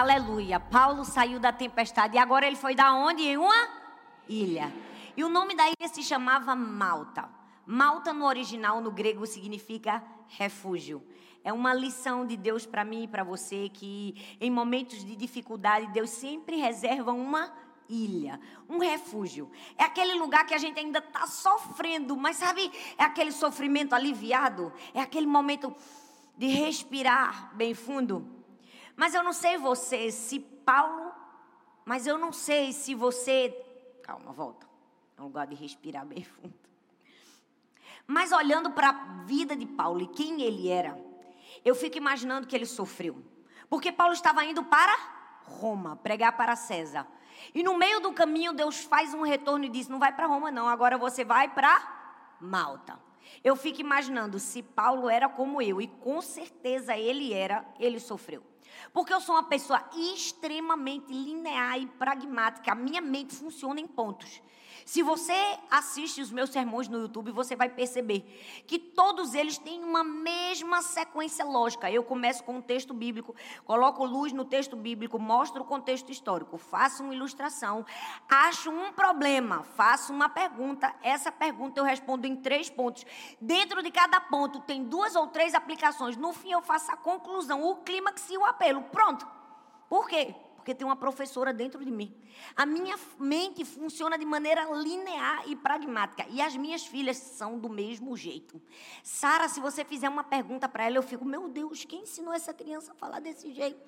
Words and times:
Aleluia. 0.00 0.58
Paulo 0.58 1.04
saiu 1.04 1.38
da 1.38 1.52
tempestade 1.52 2.16
e 2.16 2.18
agora 2.18 2.46
ele 2.46 2.56
foi 2.56 2.74
da 2.74 2.94
onde? 2.94 3.22
Em 3.22 3.36
uma 3.36 3.68
ilha. 4.26 4.72
E 5.14 5.22
o 5.22 5.28
nome 5.28 5.54
da 5.54 5.64
ilha 5.66 5.88
se 5.92 6.02
chamava 6.02 6.56
Malta. 6.56 7.28
Malta 7.66 8.10
no 8.10 8.24
original, 8.24 8.80
no 8.80 8.90
grego, 8.90 9.26
significa 9.26 10.02
refúgio. 10.26 11.06
É 11.44 11.52
uma 11.52 11.74
lição 11.74 12.26
de 12.26 12.34
Deus 12.34 12.64
para 12.64 12.82
mim 12.82 13.02
e 13.02 13.08
para 13.08 13.22
você 13.22 13.68
que 13.68 14.14
em 14.40 14.50
momentos 14.50 15.04
de 15.04 15.14
dificuldade 15.14 15.88
Deus 15.88 16.08
sempre 16.08 16.56
reserva 16.56 17.12
uma 17.12 17.52
ilha, 17.86 18.40
um 18.70 18.78
refúgio. 18.78 19.50
É 19.76 19.84
aquele 19.84 20.14
lugar 20.14 20.46
que 20.46 20.54
a 20.54 20.58
gente 20.58 20.80
ainda 20.80 21.00
está 21.00 21.26
sofrendo, 21.26 22.16
mas 22.16 22.38
sabe, 22.38 22.72
é 22.96 23.04
aquele 23.04 23.32
sofrimento 23.32 23.94
aliviado, 23.94 24.72
é 24.94 25.02
aquele 25.02 25.26
momento 25.26 25.76
de 26.38 26.46
respirar 26.46 27.54
bem 27.54 27.74
fundo. 27.74 28.39
Mas 29.00 29.14
eu 29.14 29.22
não 29.22 29.32
sei 29.32 29.56
você, 29.56 30.12
se 30.12 30.38
Paulo, 30.38 31.10
mas 31.86 32.06
eu 32.06 32.18
não 32.18 32.34
sei 32.34 32.70
se 32.70 32.94
você. 32.94 33.48
Calma, 34.02 34.30
volta. 34.30 34.68
É 35.16 35.22
um 35.22 35.24
lugar 35.24 35.46
de 35.46 35.54
respirar 35.54 36.04
bem 36.04 36.22
fundo. 36.22 36.52
Mas 38.06 38.30
olhando 38.30 38.70
para 38.72 38.90
a 38.90 39.24
vida 39.24 39.56
de 39.56 39.64
Paulo 39.64 40.02
e 40.02 40.06
quem 40.06 40.42
ele 40.42 40.68
era, 40.68 41.02
eu 41.64 41.74
fico 41.74 41.96
imaginando 41.96 42.46
que 42.46 42.54
ele 42.54 42.66
sofreu. 42.66 43.24
Porque 43.70 43.90
Paulo 43.90 44.12
estava 44.12 44.44
indo 44.44 44.62
para 44.64 44.94
Roma, 45.44 45.96
pregar 45.96 46.36
para 46.36 46.54
César. 46.54 47.06
E 47.54 47.62
no 47.62 47.78
meio 47.78 48.00
do 48.00 48.12
caminho, 48.12 48.52
Deus 48.52 48.84
faz 48.84 49.14
um 49.14 49.22
retorno 49.22 49.64
e 49.64 49.70
diz: 49.70 49.88
Não 49.88 49.98
vai 49.98 50.14
para 50.14 50.26
Roma, 50.26 50.50
não, 50.50 50.68
agora 50.68 50.98
você 50.98 51.24
vai 51.24 51.48
para 51.48 52.36
Malta. 52.38 53.00
Eu 53.42 53.56
fico 53.56 53.80
imaginando 53.80 54.38
se 54.38 54.62
Paulo 54.62 55.08
era 55.08 55.26
como 55.26 55.62
eu, 55.62 55.80
e 55.80 55.86
com 55.86 56.20
certeza 56.20 56.94
ele 56.98 57.32
era, 57.32 57.64
ele 57.78 57.98
sofreu. 57.98 58.50
Porque 58.92 59.12
eu 59.12 59.20
sou 59.20 59.34
uma 59.34 59.44
pessoa 59.44 59.82
extremamente 59.96 61.12
linear 61.12 61.78
e 61.78 61.86
pragmática. 61.86 62.72
A 62.72 62.74
minha 62.74 63.00
mente 63.00 63.34
funciona 63.34 63.80
em 63.80 63.86
pontos. 63.86 64.40
Se 64.84 65.02
você 65.02 65.58
assiste 65.70 66.20
os 66.20 66.30
meus 66.30 66.50
sermões 66.50 66.88
no 66.88 66.98
YouTube, 66.98 67.30
você 67.30 67.54
vai 67.54 67.68
perceber 67.68 68.20
que 68.66 68.78
todos 68.78 69.34
eles 69.34 69.58
têm 69.58 69.82
uma 69.82 70.02
mesma 70.02 70.82
sequência 70.82 71.44
lógica. 71.44 71.90
Eu 71.90 72.02
começo 72.02 72.42
com 72.44 72.56
um 72.56 72.62
texto 72.62 72.92
bíblico, 72.92 73.34
coloco 73.64 74.04
luz 74.04 74.32
no 74.32 74.44
texto 74.44 74.76
bíblico, 74.76 75.18
mostro 75.18 75.62
o 75.62 75.66
contexto 75.66 76.10
histórico, 76.10 76.58
faço 76.58 77.02
uma 77.02 77.14
ilustração, 77.14 77.84
acho 78.28 78.70
um 78.70 78.92
problema, 78.92 79.62
faço 79.62 80.12
uma 80.12 80.28
pergunta. 80.28 80.94
Essa 81.02 81.30
pergunta 81.30 81.80
eu 81.80 81.84
respondo 81.84 82.26
em 82.26 82.36
três 82.36 82.68
pontos. 82.70 83.04
Dentro 83.40 83.82
de 83.82 83.90
cada 83.90 84.20
ponto 84.20 84.60
tem 84.60 84.84
duas 84.84 85.14
ou 85.14 85.26
três 85.26 85.54
aplicações. 85.54 86.16
No 86.16 86.32
fim 86.32 86.52
eu 86.52 86.62
faço 86.62 86.90
a 86.90 86.96
conclusão, 86.96 87.62
o 87.62 87.76
clímax 87.76 88.28
e 88.30 88.36
o 88.36 88.44
apelo. 88.44 88.82
Pronto. 88.84 89.26
Por 89.88 90.08
quê? 90.08 90.34
Porque 90.60 90.74
tem 90.74 90.86
uma 90.86 90.96
professora 90.96 91.52
dentro 91.52 91.82
de 91.82 91.90
mim. 91.90 92.14
A 92.54 92.66
minha 92.66 92.96
mente 93.18 93.64
funciona 93.64 94.18
de 94.18 94.26
maneira 94.26 94.64
linear 94.74 95.42
e 95.46 95.56
pragmática. 95.56 96.26
E 96.28 96.40
as 96.40 96.54
minhas 96.54 96.86
filhas 96.86 97.16
são 97.16 97.58
do 97.58 97.68
mesmo 97.68 98.14
jeito. 98.16 98.60
Sara, 99.02 99.48
se 99.48 99.58
você 99.58 99.84
fizer 99.84 100.08
uma 100.08 100.22
pergunta 100.22 100.68
para 100.68 100.84
ela, 100.84 100.96
eu 100.96 101.02
fico, 101.02 101.24
meu 101.24 101.48
Deus, 101.48 101.84
quem 101.84 102.02
ensinou 102.02 102.32
essa 102.32 102.52
criança 102.52 102.92
a 102.92 102.94
falar 102.94 103.20
desse 103.20 103.52
jeito? 103.52 103.80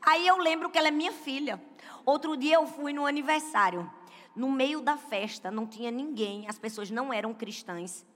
Aí 0.00 0.26
eu 0.26 0.38
lembro 0.38 0.70
que 0.70 0.78
ela 0.78 0.88
é 0.88 0.92
minha 0.92 1.12
filha. 1.12 1.60
Outro 2.06 2.36
dia 2.36 2.54
eu 2.54 2.66
fui 2.66 2.92
no 2.92 3.04
aniversário. 3.04 3.90
No 4.36 4.50
meio 4.50 4.80
da 4.80 4.96
festa, 4.96 5.50
não 5.50 5.66
tinha 5.66 5.90
ninguém, 5.90 6.48
as 6.48 6.58
pessoas 6.58 6.90
não 6.90 7.12
eram 7.12 7.34
cristãs. 7.34 8.06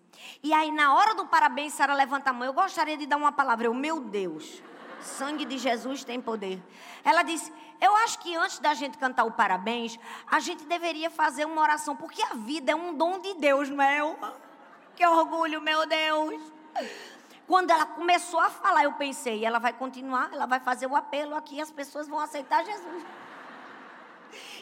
E 0.40 0.52
aí, 0.52 0.70
na 0.70 0.94
hora 0.94 1.14
do 1.16 1.26
parabéns, 1.26 1.72
Sara 1.72 1.94
levanta 1.94 2.30
a 2.30 2.32
mão. 2.32 2.46
Eu 2.46 2.52
gostaria 2.52 2.96
de 2.96 3.06
dar 3.06 3.16
uma 3.16 3.32
palavra. 3.32 3.66
Eu, 3.66 3.74
meu 3.74 3.98
Deus. 3.98 4.62
Sangue 5.02 5.44
de 5.44 5.58
Jesus 5.58 6.04
tem 6.04 6.20
poder. 6.20 6.62
Ela 7.04 7.22
disse: 7.22 7.52
Eu 7.82 7.96
acho 7.96 8.20
que 8.20 8.36
antes 8.36 8.60
da 8.60 8.74
gente 8.74 8.96
cantar 8.96 9.24
o 9.24 9.32
parabéns, 9.32 9.98
a 10.30 10.38
gente 10.38 10.64
deveria 10.64 11.10
fazer 11.10 11.44
uma 11.44 11.60
oração, 11.60 11.96
porque 11.96 12.22
a 12.22 12.34
vida 12.34 12.70
é 12.70 12.76
um 12.76 12.94
dom 12.94 13.18
de 13.18 13.34
Deus, 13.34 13.68
não 13.68 13.82
é? 13.82 14.00
Eu, 14.00 14.16
que 14.94 15.04
orgulho, 15.04 15.60
meu 15.60 15.84
Deus. 15.86 16.40
Quando 17.46 17.72
ela 17.72 17.84
começou 17.84 18.38
a 18.38 18.48
falar, 18.48 18.84
eu 18.84 18.92
pensei: 18.92 19.44
ela 19.44 19.58
vai 19.58 19.72
continuar, 19.72 20.30
ela 20.32 20.46
vai 20.46 20.60
fazer 20.60 20.86
o 20.86 20.94
apelo 20.94 21.34
aqui, 21.34 21.60
as 21.60 21.72
pessoas 21.72 22.06
vão 22.06 22.20
aceitar 22.20 22.64
Jesus. 22.64 23.04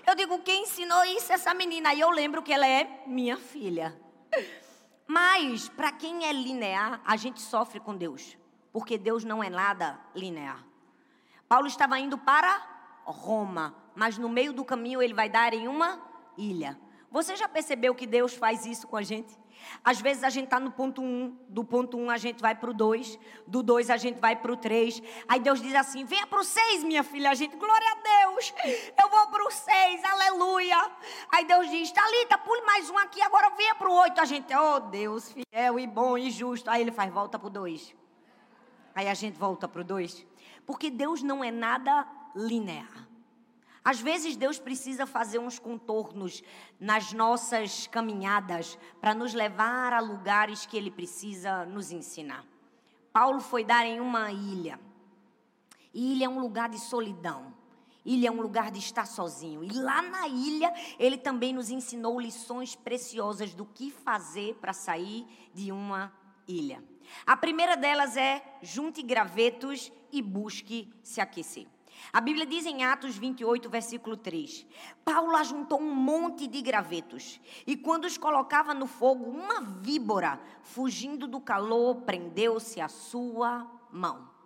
Eu 0.06 0.14
digo: 0.14 0.38
quem 0.38 0.62
ensinou 0.62 1.04
isso? 1.04 1.30
Essa 1.30 1.52
menina. 1.52 1.90
Aí 1.90 2.00
eu 2.00 2.10
lembro 2.10 2.42
que 2.42 2.52
ela 2.52 2.66
é 2.66 3.02
minha 3.06 3.36
filha. 3.36 3.94
Mas, 5.06 5.68
para 5.68 5.92
quem 5.92 6.24
é 6.24 6.32
linear, 6.32 7.00
a 7.04 7.16
gente 7.16 7.40
sofre 7.40 7.80
com 7.80 7.94
Deus 7.96 8.40
porque 8.72 8.96
Deus 8.96 9.24
não 9.24 9.42
é 9.42 9.50
nada 9.50 9.98
linear. 10.14 10.64
Paulo 11.48 11.66
estava 11.66 11.98
indo 11.98 12.16
para 12.16 12.69
Roma, 13.10 13.74
mas 13.94 14.18
no 14.18 14.28
meio 14.28 14.52
do 14.52 14.64
caminho 14.64 15.02
ele 15.02 15.14
vai 15.14 15.28
dar 15.28 15.52
em 15.52 15.68
uma 15.68 16.00
ilha. 16.36 16.78
Você 17.10 17.34
já 17.34 17.48
percebeu 17.48 17.94
que 17.94 18.06
Deus 18.06 18.34
faz 18.34 18.64
isso 18.64 18.86
com 18.86 18.96
a 18.96 19.02
gente? 19.02 19.36
Às 19.84 20.00
vezes 20.00 20.22
a 20.24 20.30
gente 20.30 20.44
está 20.44 20.60
no 20.60 20.70
ponto 20.70 21.02
1, 21.02 21.04
um, 21.04 21.36
do 21.48 21.64
ponto 21.64 21.96
1 21.96 22.04
um 22.04 22.10
a 22.10 22.16
gente 22.16 22.40
vai 22.40 22.54
para 22.54 22.70
o 22.70 22.74
2, 22.74 23.18
do 23.46 23.62
2 23.62 23.90
a 23.90 23.96
gente 23.96 24.18
vai 24.20 24.36
para 24.36 24.52
o 24.52 24.56
3. 24.56 25.02
Aí 25.28 25.40
Deus 25.40 25.60
diz 25.60 25.74
assim: 25.74 26.04
venha 26.04 26.26
para 26.26 26.40
o 26.40 26.44
6, 26.44 26.84
minha 26.84 27.02
filha. 27.02 27.30
A 27.30 27.34
gente, 27.34 27.56
glória 27.56 27.86
a 27.90 28.26
Deus, 28.26 28.54
eu 28.64 29.08
vou 29.08 29.26
para 29.28 29.44
o 29.44 29.50
6, 29.50 30.04
aleluia. 30.04 30.90
Aí 31.32 31.44
Deus 31.44 31.68
diz: 31.70 31.90
Talita, 31.92 32.38
pule 32.38 32.62
mais 32.62 32.88
um 32.90 32.98
aqui, 32.98 33.20
agora 33.22 33.50
venha 33.50 33.74
para 33.74 33.90
o 33.90 33.94
8. 33.94 34.20
A 34.20 34.24
gente, 34.24 34.54
oh 34.54 34.80
Deus, 34.80 35.32
fiel 35.32 35.78
e 35.78 35.86
bom 35.86 36.16
e 36.16 36.30
justo. 36.30 36.70
Aí 36.70 36.80
ele 36.80 36.92
faz, 36.92 37.12
volta 37.12 37.38
para 37.38 37.48
o 37.48 37.50
2. 37.50 37.94
Aí 38.94 39.08
a 39.08 39.14
gente 39.14 39.38
volta 39.38 39.68
para 39.68 39.80
o 39.80 39.84
2. 39.84 40.26
Porque 40.66 40.90
Deus 40.90 41.22
não 41.22 41.42
é 41.42 41.50
nada 41.50 42.06
linear. 42.34 43.08
Às 43.84 44.00
vezes 44.00 44.36
Deus 44.36 44.58
precisa 44.58 45.06
fazer 45.06 45.38
uns 45.38 45.58
contornos 45.58 46.42
nas 46.78 47.12
nossas 47.12 47.86
caminhadas 47.86 48.78
para 49.00 49.14
nos 49.14 49.32
levar 49.32 49.92
a 49.92 50.00
lugares 50.00 50.66
que 50.66 50.76
Ele 50.76 50.90
precisa 50.90 51.64
nos 51.64 51.90
ensinar. 51.90 52.44
Paulo 53.12 53.40
foi 53.40 53.64
dar 53.64 53.86
em 53.86 54.00
uma 54.00 54.30
ilha. 54.30 54.78
ilha 55.94 56.26
é 56.26 56.28
um 56.28 56.40
lugar 56.40 56.68
de 56.68 56.78
solidão. 56.78 57.54
Ilha 58.04 58.28
é 58.28 58.30
um 58.30 58.40
lugar 58.40 58.70
de 58.70 58.78
estar 58.78 59.06
sozinho. 59.06 59.64
E 59.64 59.72
lá 59.72 60.00
na 60.02 60.28
ilha, 60.28 60.72
ele 60.98 61.18
também 61.18 61.52
nos 61.52 61.70
ensinou 61.70 62.20
lições 62.20 62.74
preciosas 62.74 63.54
do 63.54 63.66
que 63.66 63.90
fazer 63.90 64.54
para 64.56 64.72
sair 64.72 65.26
de 65.52 65.70
uma 65.72 66.12
ilha. 66.46 66.82
A 67.26 67.36
primeira 67.36 67.76
delas 67.76 68.16
é 68.16 68.42
junte 68.62 69.02
gravetos 69.02 69.92
e 70.12 70.22
busque 70.22 70.92
se 71.02 71.20
aquecer. 71.20 71.66
A 72.12 72.20
Bíblia 72.20 72.46
diz 72.46 72.66
em 72.66 72.84
Atos 72.84 73.16
28, 73.16 73.68
versículo 73.68 74.16
3: 74.16 74.66
Paulo 75.04 75.36
ajuntou 75.36 75.80
um 75.80 75.94
monte 75.94 76.46
de 76.46 76.60
gravetos 76.60 77.40
e, 77.66 77.76
quando 77.76 78.04
os 78.04 78.16
colocava 78.16 78.74
no 78.74 78.86
fogo, 78.86 79.24
uma 79.24 79.60
víbora, 79.60 80.40
fugindo 80.62 81.28
do 81.28 81.40
calor, 81.40 82.02
prendeu-se 82.02 82.80
à 82.80 82.88
sua 82.88 83.70
mão. 83.92 84.39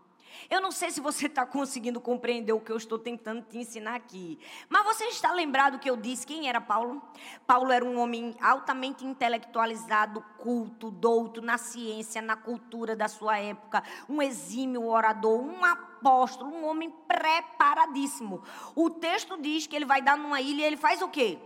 Eu 0.51 0.61
não 0.61 0.71
sei 0.71 0.91
se 0.91 1.01
você 1.01 1.27
está 1.27 1.47
conseguindo 1.47 2.01
compreender 2.01 2.53
o 2.53 2.61
que 2.61 2.71
eu 2.71 2.77
estou 2.77 2.99
tentando 2.99 3.43
te 3.43 3.59
ensinar 3.59 3.95
aqui. 3.95 4.39
Mas 4.69 4.85
você 4.85 5.05
está 5.05 5.33
lembrado 5.33 5.79
que 5.79 5.89
eu 5.89 5.97
disse 5.97 6.27
quem 6.27 6.49
era 6.49 6.61
Paulo? 6.61 7.03
Paulo 7.47 7.73
era 7.73 7.85
um 7.85 7.99
homem 7.99 8.35
altamente 8.41 9.05
intelectualizado, 9.05 10.25
culto, 10.39 10.91
douto 10.91 11.41
na 11.41 11.59
ciência, 11.59 12.21
na 12.21 12.37
cultura 12.37 12.95
da 12.95 13.09
sua 13.09 13.39
época, 13.39 13.83
um 14.09 14.21
exímio 14.21 14.87
orador, 14.87 15.41
um 15.41 15.65
apóstolo, 15.65 16.51
um 16.51 16.67
homem 16.67 16.91
preparadíssimo. 17.09 18.43
O 18.75 18.91
texto 18.91 19.41
diz 19.41 19.67
que 19.67 19.75
ele 19.75 19.87
vai 19.87 20.03
dar 20.03 20.17
numa 20.17 20.41
ilha 20.41 20.63
e 20.63 20.65
ele 20.65 20.77
faz 20.77 21.01
o 21.01 21.09
quê? 21.09 21.39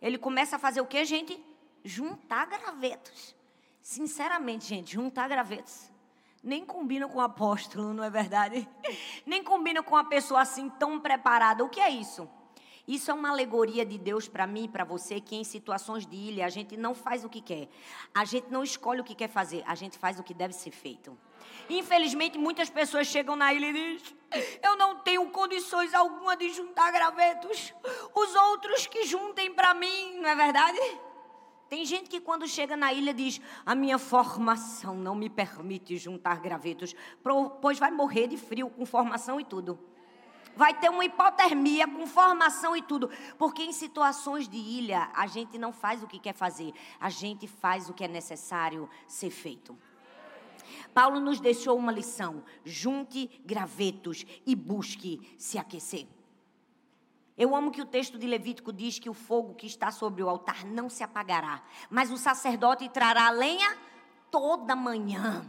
Ele 0.00 0.18
começa 0.18 0.56
a 0.56 0.58
fazer 0.58 0.80
o 0.80 0.86
quê, 0.86 1.04
gente? 1.04 1.40
Juntar 1.84 2.46
gravetos. 2.46 3.36
Sinceramente, 3.80 4.66
gente, 4.66 4.92
juntar 4.92 5.28
gravetos 5.28 5.91
nem 6.42 6.64
combina 6.64 7.06
com 7.08 7.18
o 7.18 7.22
apóstolo, 7.22 7.94
não 7.94 8.02
é 8.02 8.10
verdade? 8.10 8.68
Nem 9.24 9.44
combina 9.44 9.82
com 9.82 9.94
uma 9.94 10.04
pessoa 10.04 10.40
assim 10.40 10.68
tão 10.70 10.98
preparada. 10.98 11.62
O 11.62 11.68
que 11.68 11.80
é 11.80 11.88
isso? 11.88 12.28
Isso 12.86 13.12
é 13.12 13.14
uma 13.14 13.30
alegoria 13.30 13.86
de 13.86 13.96
Deus 13.96 14.26
para 14.26 14.44
mim 14.44 14.68
para 14.68 14.82
você, 14.82 15.20
que 15.20 15.36
em 15.36 15.44
situações 15.44 16.04
de 16.04 16.16
ilha 16.16 16.44
a 16.44 16.48
gente 16.48 16.76
não 16.76 16.94
faz 16.94 17.24
o 17.24 17.28
que 17.28 17.40
quer. 17.40 17.68
A 18.12 18.24
gente 18.24 18.50
não 18.50 18.64
escolhe 18.64 19.00
o 19.00 19.04
que 19.04 19.14
quer 19.14 19.28
fazer, 19.28 19.62
a 19.66 19.74
gente 19.76 19.96
faz 19.96 20.18
o 20.18 20.22
que 20.22 20.34
deve 20.34 20.52
ser 20.52 20.72
feito. 20.72 21.16
Infelizmente, 21.70 22.36
muitas 22.38 22.68
pessoas 22.68 23.06
chegam 23.06 23.36
na 23.36 23.54
ilha 23.54 23.66
e 23.66 23.72
dizem: 23.72 24.16
Eu 24.60 24.76
não 24.76 24.98
tenho 24.98 25.30
condições 25.30 25.94
alguma 25.94 26.36
de 26.36 26.50
juntar 26.50 26.90
gravetos. 26.90 27.72
Os 28.14 28.34
outros 28.34 28.86
que 28.88 29.06
juntem 29.06 29.54
para 29.54 29.74
mim, 29.74 30.18
não 30.18 30.28
é 30.28 30.34
verdade? 30.34 30.78
Tem 31.72 31.86
gente 31.86 32.10
que 32.10 32.20
quando 32.20 32.46
chega 32.46 32.76
na 32.76 32.92
ilha 32.92 33.14
diz: 33.14 33.40
A 33.64 33.74
minha 33.74 33.98
formação 33.98 34.94
não 34.94 35.14
me 35.14 35.30
permite 35.30 35.96
juntar 35.96 36.38
gravetos, 36.38 36.94
pois 37.62 37.78
vai 37.78 37.90
morrer 37.90 38.26
de 38.26 38.36
frio 38.36 38.68
com 38.68 38.84
formação 38.84 39.40
e 39.40 39.44
tudo. 39.46 39.78
Vai 40.54 40.78
ter 40.78 40.90
uma 40.90 41.02
hipotermia 41.02 41.88
com 41.88 42.06
formação 42.06 42.76
e 42.76 42.82
tudo. 42.82 43.08
Porque 43.38 43.62
em 43.62 43.72
situações 43.72 44.46
de 44.46 44.58
ilha, 44.58 45.10
a 45.14 45.26
gente 45.26 45.56
não 45.56 45.72
faz 45.72 46.02
o 46.02 46.06
que 46.06 46.18
quer 46.18 46.34
fazer, 46.34 46.74
a 47.00 47.08
gente 47.08 47.46
faz 47.46 47.88
o 47.88 47.94
que 47.94 48.04
é 48.04 48.08
necessário 48.08 48.86
ser 49.08 49.30
feito. 49.30 49.74
Paulo 50.92 51.20
nos 51.20 51.40
deixou 51.40 51.78
uma 51.78 51.90
lição: 51.90 52.44
junte 52.66 53.40
gravetos 53.46 54.26
e 54.44 54.54
busque 54.54 55.34
se 55.38 55.56
aquecer. 55.56 56.06
Eu 57.36 57.56
amo 57.56 57.70
que 57.70 57.80
o 57.80 57.86
texto 57.86 58.18
de 58.18 58.26
Levítico 58.26 58.72
diz 58.72 58.98
que 58.98 59.08
o 59.08 59.14
fogo 59.14 59.54
que 59.54 59.66
está 59.66 59.90
sobre 59.90 60.22
o 60.22 60.28
altar 60.28 60.64
não 60.64 60.88
se 60.88 61.02
apagará, 61.02 61.62
mas 61.88 62.10
o 62.10 62.16
sacerdote 62.16 62.88
trará 62.88 63.26
a 63.28 63.30
lenha 63.30 63.76
toda 64.30 64.76
manhã. 64.76 65.48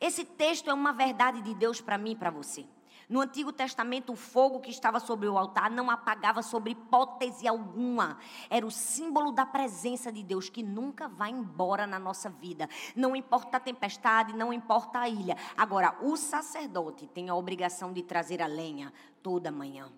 Esse 0.00 0.24
texto 0.24 0.70
é 0.70 0.74
uma 0.74 0.92
verdade 0.92 1.42
de 1.42 1.54
Deus 1.54 1.80
para 1.80 1.98
mim 1.98 2.12
e 2.12 2.16
para 2.16 2.30
você. 2.30 2.66
No 3.10 3.20
Antigo 3.20 3.52
Testamento, 3.52 4.12
o 4.12 4.16
fogo 4.16 4.60
que 4.60 4.70
estava 4.70 5.00
sobre 5.00 5.28
o 5.28 5.36
altar 5.36 5.68
não 5.68 5.90
apagava 5.90 6.42
sobre 6.42 6.70
hipótese 6.70 7.48
alguma. 7.48 8.18
Era 8.48 8.64
o 8.64 8.70
símbolo 8.70 9.32
da 9.32 9.44
presença 9.44 10.12
de 10.12 10.22
Deus 10.22 10.48
que 10.48 10.62
nunca 10.62 11.08
vai 11.08 11.30
embora 11.30 11.88
na 11.88 11.98
nossa 11.98 12.30
vida. 12.30 12.68
Não 12.94 13.16
importa 13.16 13.56
a 13.56 13.60
tempestade, 13.60 14.32
não 14.32 14.52
importa 14.52 15.00
a 15.00 15.08
ilha. 15.08 15.36
Agora, 15.56 15.98
o 16.00 16.16
sacerdote 16.16 17.08
tem 17.08 17.28
a 17.28 17.34
obrigação 17.34 17.92
de 17.92 18.00
trazer 18.04 18.40
a 18.40 18.46
lenha 18.46 18.92
toda 19.20 19.50
manhã. 19.50 19.90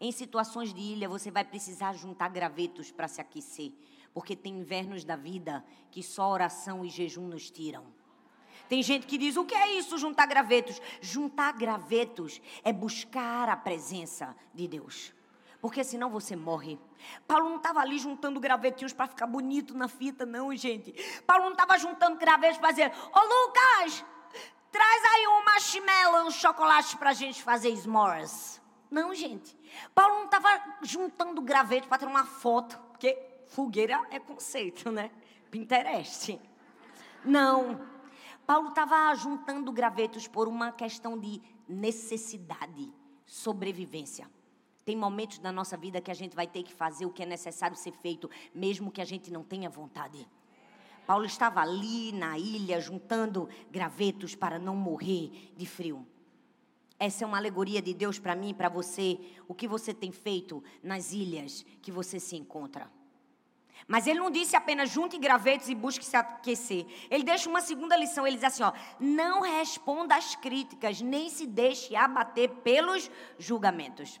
Em 0.00 0.12
situações 0.12 0.72
de 0.72 0.80
ilha, 0.80 1.08
você 1.08 1.30
vai 1.30 1.44
precisar 1.44 1.92
juntar 1.94 2.28
gravetos 2.28 2.92
para 2.92 3.08
se 3.08 3.20
aquecer, 3.20 3.72
porque 4.14 4.36
tem 4.36 4.58
invernos 4.58 5.04
da 5.04 5.16
vida 5.16 5.64
que 5.90 6.02
só 6.02 6.30
oração 6.30 6.84
e 6.84 6.88
jejum 6.88 7.26
nos 7.26 7.50
tiram. 7.50 7.84
Tem 8.68 8.80
gente 8.82 9.06
que 9.06 9.18
diz: 9.18 9.36
o 9.36 9.44
que 9.44 9.54
é 9.54 9.76
isso, 9.76 9.98
juntar 9.98 10.26
gravetos? 10.26 10.80
Juntar 11.00 11.52
gravetos 11.52 12.40
é 12.62 12.72
buscar 12.72 13.48
a 13.48 13.56
presença 13.56 14.36
de 14.54 14.68
Deus. 14.68 15.12
Porque 15.60 15.82
senão 15.82 16.08
você 16.10 16.36
morre. 16.36 16.78
Paulo 17.26 17.48
não 17.48 17.56
estava 17.56 17.80
ali 17.80 17.98
juntando 17.98 18.38
gravetinhos 18.38 18.92
para 18.92 19.08
ficar 19.08 19.26
bonito 19.26 19.74
na 19.74 19.88
fita, 19.88 20.24
não, 20.24 20.54
gente. 20.54 20.92
Paulo 21.26 21.44
não 21.44 21.52
estava 21.52 21.76
juntando 21.76 22.16
gravetos 22.16 22.58
para 22.58 22.70
dizer: 22.70 22.92
Ô 23.12 23.20
Lucas, 23.20 24.04
traz 24.70 25.04
aí 25.14 25.26
um 25.26 25.44
marshmallow, 25.44 26.26
um 26.28 26.30
chocolate 26.30 26.96
para 26.96 27.10
a 27.10 27.14
gente 27.14 27.42
fazer 27.42 27.74
s'mores. 27.76 28.60
Não, 28.90 29.14
gente. 29.14 29.56
Paulo 29.94 30.14
não 30.14 30.24
estava 30.24 30.48
juntando 30.82 31.40
gravetos 31.42 31.88
para 31.88 31.98
ter 31.98 32.06
uma 32.06 32.24
foto, 32.24 32.78
porque 32.90 33.18
fogueira 33.46 34.00
é 34.10 34.18
conceito, 34.18 34.90
né? 34.90 35.10
Pinterest. 35.50 36.40
Não. 37.24 37.80
Paulo 38.46 38.70
estava 38.70 39.14
juntando 39.14 39.70
gravetos 39.72 40.26
por 40.26 40.48
uma 40.48 40.72
questão 40.72 41.18
de 41.18 41.42
necessidade, 41.68 42.92
sobrevivência. 43.26 44.30
Tem 44.86 44.96
momentos 44.96 45.38
na 45.40 45.52
nossa 45.52 45.76
vida 45.76 46.00
que 46.00 46.10
a 46.10 46.14
gente 46.14 46.34
vai 46.34 46.46
ter 46.46 46.62
que 46.62 46.72
fazer 46.72 47.04
o 47.04 47.10
que 47.10 47.22
é 47.22 47.26
necessário 47.26 47.76
ser 47.76 47.92
feito, 47.92 48.30
mesmo 48.54 48.90
que 48.90 49.02
a 49.02 49.04
gente 49.04 49.30
não 49.30 49.44
tenha 49.44 49.68
vontade. 49.68 50.26
Paulo 51.06 51.26
estava 51.26 51.60
ali 51.60 52.12
na 52.12 52.38
ilha 52.38 52.80
juntando 52.80 53.48
gravetos 53.70 54.34
para 54.34 54.58
não 54.58 54.74
morrer 54.74 55.52
de 55.56 55.66
frio. 55.66 56.06
Essa 56.98 57.24
é 57.24 57.26
uma 57.26 57.36
alegoria 57.36 57.80
de 57.80 57.94
Deus 57.94 58.18
para 58.18 58.34
mim 58.34 58.50
e 58.50 58.54
para 58.54 58.68
você. 58.68 59.18
O 59.46 59.54
que 59.54 59.68
você 59.68 59.94
tem 59.94 60.10
feito 60.10 60.62
nas 60.82 61.12
ilhas 61.12 61.64
que 61.80 61.92
você 61.92 62.18
se 62.18 62.36
encontra. 62.36 62.90
Mas 63.86 64.06
ele 64.06 64.18
não 64.18 64.30
disse 64.30 64.56
apenas 64.56 64.90
junte 64.90 65.16
gravetos 65.16 65.68
e 65.68 65.74
busque 65.74 66.04
se 66.04 66.16
aquecer. 66.16 66.86
Ele 67.08 67.22
deixa 67.22 67.48
uma 67.48 67.60
segunda 67.60 67.96
lição. 67.96 68.26
Ele 68.26 68.36
diz 68.36 68.44
assim: 68.44 68.62
ó, 68.62 68.72
não 68.98 69.42
responda 69.42 70.16
às 70.16 70.34
críticas, 70.34 71.00
nem 71.00 71.30
se 71.30 71.46
deixe 71.46 71.94
abater 71.94 72.50
pelos 72.56 73.10
julgamentos. 73.38 74.20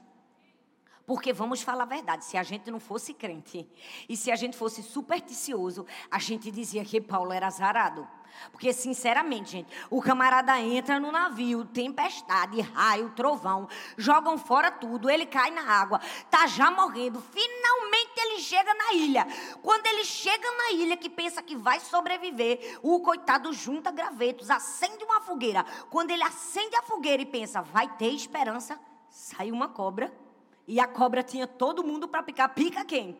Porque 1.08 1.32
vamos 1.32 1.62
falar 1.62 1.84
a 1.84 1.86
verdade, 1.86 2.22
se 2.22 2.36
a 2.36 2.42
gente 2.42 2.70
não 2.70 2.78
fosse 2.78 3.14
crente 3.14 3.66
e 4.06 4.14
se 4.14 4.30
a 4.30 4.36
gente 4.36 4.54
fosse 4.54 4.82
supersticioso, 4.82 5.86
a 6.10 6.18
gente 6.18 6.50
dizia 6.50 6.84
que 6.84 7.00
Paulo 7.00 7.32
era 7.32 7.46
azarado. 7.46 8.06
Porque, 8.52 8.74
sinceramente, 8.74 9.52
gente, 9.52 9.74
o 9.88 10.02
camarada 10.02 10.60
entra 10.60 11.00
no 11.00 11.10
navio, 11.10 11.64
tempestade, 11.64 12.60
raio, 12.60 13.08
trovão, 13.16 13.66
jogam 13.96 14.36
fora 14.36 14.70
tudo, 14.70 15.08
ele 15.08 15.24
cai 15.24 15.50
na 15.50 15.62
água, 15.62 15.98
tá 16.28 16.46
já 16.46 16.70
morrendo. 16.70 17.22
Finalmente 17.22 18.12
ele 18.18 18.40
chega 18.42 18.74
na 18.74 18.92
ilha. 18.92 19.26
Quando 19.62 19.86
ele 19.86 20.04
chega 20.04 20.46
na 20.58 20.72
ilha, 20.72 20.94
que 20.94 21.08
pensa 21.08 21.42
que 21.42 21.56
vai 21.56 21.80
sobreviver, 21.80 22.78
o 22.82 23.00
coitado 23.00 23.50
junta 23.54 23.90
gravetos, 23.90 24.50
acende 24.50 25.02
uma 25.04 25.22
fogueira. 25.22 25.64
Quando 25.88 26.10
ele 26.10 26.22
acende 26.22 26.76
a 26.76 26.82
fogueira 26.82 27.22
e 27.22 27.26
pensa, 27.26 27.62
vai 27.62 27.88
ter 27.96 28.10
esperança, 28.10 28.78
sai 29.08 29.50
uma 29.50 29.68
cobra. 29.68 30.27
E 30.68 30.78
a 30.78 30.86
cobra 30.86 31.22
tinha 31.22 31.46
todo 31.46 31.82
mundo 31.82 32.06
para 32.06 32.22
picar. 32.22 32.54
Pica 32.54 32.84
quem? 32.84 33.18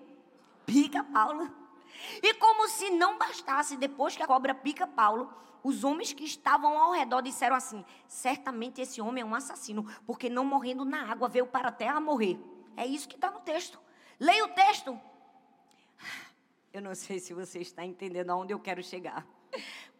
Pica 0.66 1.02
Paulo. 1.02 1.50
E 2.22 2.34
como 2.34 2.68
se 2.68 2.90
não 2.90 3.16
bastasse, 3.16 3.74
depois 3.74 4.14
que 4.14 4.22
a 4.22 4.26
cobra 4.26 4.54
pica 4.54 4.86
Paulo, 4.86 5.32
os 5.64 5.82
homens 5.82 6.12
que 6.12 6.24
estavam 6.24 6.78
ao 6.78 6.92
redor 6.92 7.22
disseram 7.22 7.56
assim: 7.56 7.82
certamente 8.06 8.82
esse 8.82 9.00
homem 9.00 9.22
é 9.22 9.24
um 9.24 9.34
assassino, 9.34 9.86
porque 10.06 10.28
não 10.28 10.44
morrendo 10.44 10.84
na 10.84 11.10
água 11.10 11.26
veio 11.26 11.46
para 11.46 11.68
a 11.68 11.72
terra 11.72 11.98
morrer. 11.98 12.38
É 12.76 12.86
isso 12.86 13.08
que 13.08 13.14
está 13.14 13.30
no 13.30 13.40
texto. 13.40 13.80
Leia 14.20 14.44
o 14.44 14.48
texto. 14.48 15.00
Eu 16.70 16.82
não 16.82 16.94
sei 16.94 17.18
se 17.18 17.32
você 17.32 17.60
está 17.60 17.82
entendendo 17.82 18.28
aonde 18.28 18.52
eu 18.52 18.60
quero 18.60 18.82
chegar. 18.82 19.26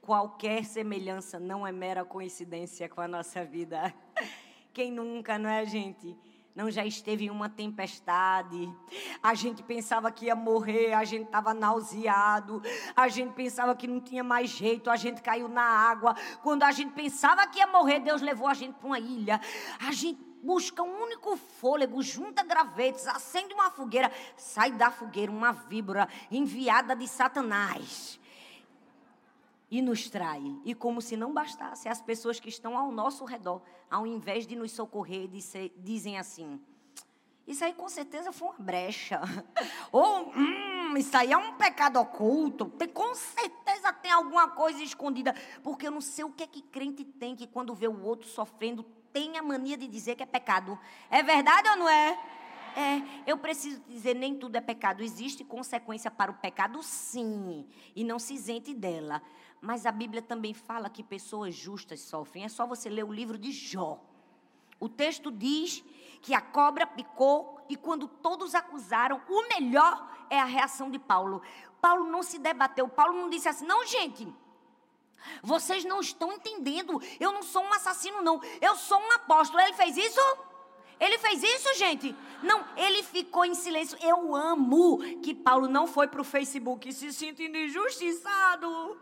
Qualquer 0.03 0.65
semelhança 0.67 1.41
não 1.41 1.67
é 1.67 1.73
mera 1.73 2.05
coincidência 2.05 2.91
com 2.91 3.01
a 3.01 3.09
nossa 3.09 3.43
vida. 3.43 3.95
Quem 4.73 4.93
nunca, 4.93 5.39
não 5.39 5.49
é, 5.49 5.65
gente? 5.65 6.15
Não 6.59 6.73
já 6.73 6.85
esteve 6.85 7.27
em 7.27 7.31
uma 7.31 7.49
tempestade. 7.49 8.69
A 9.23 9.33
gente 9.33 9.63
pensava 9.63 10.11
que 10.11 10.25
ia 10.25 10.35
morrer, 10.35 10.93
a 10.93 11.05
gente 11.05 11.27
estava 11.27 11.55
nauseado, 11.55 12.61
a 12.97 13.07
gente 13.07 13.33
pensava 13.33 13.77
que 13.77 13.87
não 13.87 14.01
tinha 14.01 14.25
mais 14.25 14.51
jeito, 14.51 14.91
a 14.91 14.97
gente 14.97 15.23
caiu 15.23 15.49
na 15.49 15.63
água. 15.63 16.17
Quando 16.43 16.65
a 16.65 16.73
gente 16.73 16.93
pensava 16.95 17.47
que 17.47 17.61
ia 17.61 17.67
morrer, 17.69 18.01
Deus 18.01 18.21
levou 18.21 18.49
a 18.49 18.55
gente 18.55 18.75
para 18.75 18.89
uma 18.89 18.99
ilha. 18.99 19.41
A 19.87 19.93
gente 19.93 20.21
busca 20.43 20.83
um 20.83 21.05
único 21.05 21.37
fôlego, 21.37 22.03
junta 22.03 22.43
gravetos, 22.43 23.07
acende 23.07 23.55
uma 23.55 23.71
fogueira, 23.71 24.11
sai 24.37 24.73
da 24.73 24.91
fogueira 24.91 25.31
uma 25.31 25.53
víbora 25.53 26.09
enviada 26.29 26.97
de 26.97 27.07
Satanás 27.07 28.19
e 29.71 29.83
nos 29.83 30.09
trai. 30.09 30.43
E 30.65 30.75
como 30.75 31.01
se 31.01 31.17
não 31.17 31.33
bastasse, 31.33 31.89
as 31.89 32.01
pessoas 32.01 32.41
que 32.41 32.49
estão 32.49 32.77
ao 32.77 32.91
nosso 32.91 33.25
redor, 33.25 33.63
ao 33.91 34.07
invés 34.07 34.47
de 34.47 34.57
nos 34.57 34.73
socorrer, 34.73 35.29
dizem 35.77 36.19
assim: 36.19 36.61
Isso 37.47 37.65
aí 37.65 37.73
com 37.73 37.89
certeza 37.89 38.33
foi 38.33 38.49
uma 38.49 38.59
brecha. 38.59 39.21
Ou, 39.93 40.31
hum, 40.35 40.97
isso 40.97 41.17
aí 41.17 41.33
é 41.33 41.37
um 41.37 41.55
pecado 41.55 41.99
oculto. 42.01 42.67
Tem, 42.71 42.89
com 42.89 43.15
certeza 43.15 43.93
tem 43.93 44.11
alguma 44.11 44.49
coisa 44.49 44.83
escondida. 44.83 45.35
Porque 45.63 45.87
eu 45.87 45.91
não 45.91 46.01
sei 46.01 46.25
o 46.25 46.31
que 46.31 46.43
é 46.43 46.47
que 46.47 46.63
crente 46.63 47.05
tem 47.05 47.37
que 47.37 47.47
quando 47.47 47.75
vê 47.75 47.89
o 47.89 48.03
outro 48.03 48.29
sofrendo, 48.29 48.85
tem 49.13 49.37
a 49.39 49.43
mania 49.43 49.77
de 49.77 49.87
dizer 49.87 50.17
que 50.17 50.23
é 50.23 50.27
pecado. 50.27 50.79
É 51.11 51.23
verdade 51.23 51.69
ou 51.71 51.77
não 51.77 51.89
é? 51.89 52.19
É, 52.79 53.03
eu 53.27 53.37
preciso 53.37 53.83
dizer, 53.89 54.15
nem 54.15 54.37
tudo 54.37 54.55
é 54.55 54.61
pecado. 54.61 55.03
Existe 55.03 55.43
consequência 55.43 56.13
para 56.13 56.31
o 56.31 56.35
pecado, 56.35 56.81
sim. 56.81 57.67
E 57.97 58.05
não 58.05 58.21
se 58.21 58.35
isente 58.35 58.73
dela. 58.73 59.21
Mas 59.61 59.85
a 59.85 59.91
Bíblia 59.91 60.23
também 60.23 60.55
fala 60.55 60.89
que 60.89 61.03
pessoas 61.03 61.57
justas 61.57 61.99
sofrem. 61.99 62.45
É 62.45 62.49
só 62.49 62.69
você 62.69 62.89
ler 62.89 63.03
o 63.03 63.13
livro 63.13 63.37
de 63.37 63.51
Jó. 63.51 64.01
O 64.79 64.89
texto 64.89 65.33
diz 65.33 65.83
que 66.23 66.33
a 66.33 66.41
cobra 66.41 66.87
picou 66.87 67.61
e 67.69 67.75
quando 67.75 68.07
todos 68.07 68.55
acusaram, 68.55 69.21
o 69.29 69.49
melhor 69.49 70.09
é 70.31 70.39
a 70.39 70.45
reação 70.45 70.89
de 70.89 71.01
Paulo. 71.01 71.43
Paulo 71.81 72.09
não 72.09 72.23
se 72.23 72.39
debateu. 72.39 72.89
Paulo 72.89 73.19
não 73.19 73.29
disse 73.29 73.49
assim: 73.49 73.67
"Não, 73.67 73.85
gente, 73.87 74.33
vocês 75.43 75.85
não 75.85 75.99
estão 75.99 76.33
entendendo. 76.33 77.03
Eu 77.19 77.33
não 77.33 77.43
sou 77.43 77.65
um 77.65 77.73
assassino 77.73 78.23
não. 78.23 78.41
Eu 78.61 78.77
sou 78.77 79.01
um 79.01 79.13
apóstolo". 79.15 79.61
Ele 79.61 79.73
fez 79.73 79.97
isso? 79.97 80.21
Ele 81.01 81.19
fez 81.19 81.43
isso, 81.43 81.75
gente? 81.75 82.15
Não, 82.43 82.65
ele 82.77 83.03
ficou 83.03 83.45
em 83.45 83.55
silêncio. 83.55 83.97
Eu 84.03 84.35
amo 84.35 84.99
que 85.23 85.35
Paulo 85.35 85.69
não 85.69 85.87
foi 85.87 86.09
para 86.09 86.21
o 86.21 86.25
Facebook 86.25 86.93
se 86.93 87.13
sentindo 87.13 87.57
injustiçado. 87.57 88.99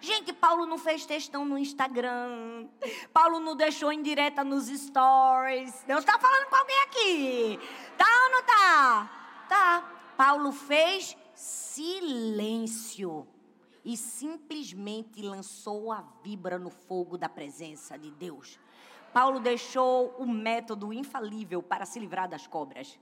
Gente, 0.00 0.32
Paulo 0.32 0.66
não 0.66 0.76
fez 0.76 1.06
textão 1.06 1.44
no 1.44 1.56
Instagram. 1.56 2.68
Paulo 3.12 3.40
não 3.40 3.56
deixou 3.56 3.92
indireta 3.92 4.44
nos 4.44 4.66
stories. 4.66 5.82
Deus 5.86 6.00
está 6.00 6.18
falando 6.18 6.48
com 6.48 6.56
alguém 6.56 6.82
aqui. 6.82 7.60
Tá 7.96 8.06
ou 8.24 8.30
não 8.30 8.42
tá? 8.42 9.46
Tá. 9.48 9.94
Paulo 10.16 10.52
fez 10.52 11.16
silêncio 11.34 13.26
e 13.84 13.96
simplesmente 13.96 15.20
lançou 15.22 15.92
a 15.92 16.04
vibra 16.22 16.58
no 16.58 16.70
fogo 16.70 17.18
da 17.18 17.28
presença 17.28 17.98
de 17.98 18.10
Deus. 18.10 18.58
Paulo 19.14 19.38
deixou 19.38 20.12
o 20.18 20.26
método 20.26 20.92
infalível 20.92 21.62
para 21.62 21.86
se 21.86 22.00
livrar 22.00 22.28
das 22.28 22.48
cobras. 22.48 22.98